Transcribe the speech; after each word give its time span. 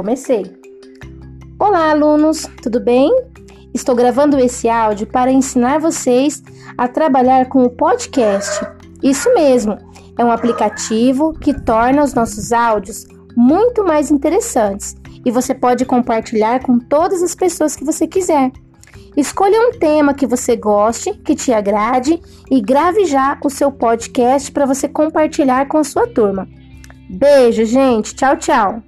comecei. 0.00 0.50
Olá, 1.58 1.90
alunos, 1.90 2.48
tudo 2.62 2.80
bem? 2.80 3.14
Estou 3.74 3.94
gravando 3.94 4.38
esse 4.38 4.66
áudio 4.66 5.06
para 5.06 5.30
ensinar 5.30 5.78
vocês 5.78 6.42
a 6.78 6.88
trabalhar 6.88 7.50
com 7.50 7.64
o 7.64 7.68
podcast. 7.68 8.66
Isso 9.02 9.32
mesmo, 9.34 9.76
é 10.18 10.24
um 10.24 10.32
aplicativo 10.32 11.34
que 11.34 11.52
torna 11.52 12.02
os 12.02 12.14
nossos 12.14 12.50
áudios 12.50 13.06
muito 13.36 13.84
mais 13.84 14.10
interessantes 14.10 14.96
e 15.22 15.30
você 15.30 15.54
pode 15.54 15.84
compartilhar 15.84 16.62
com 16.62 16.78
todas 16.78 17.22
as 17.22 17.34
pessoas 17.34 17.76
que 17.76 17.84
você 17.84 18.06
quiser. 18.06 18.50
Escolha 19.14 19.68
um 19.68 19.78
tema 19.78 20.14
que 20.14 20.26
você 20.26 20.56
goste, 20.56 21.12
que 21.12 21.34
te 21.34 21.52
agrade 21.52 22.18
e 22.50 22.58
grave 22.58 23.04
já 23.04 23.38
o 23.44 23.50
seu 23.50 23.70
podcast 23.70 24.50
para 24.50 24.64
você 24.64 24.88
compartilhar 24.88 25.68
com 25.68 25.76
a 25.76 25.84
sua 25.84 26.06
turma. 26.06 26.48
Beijo, 27.10 27.66
gente. 27.66 28.14
Tchau, 28.14 28.34
tchau. 28.38 28.82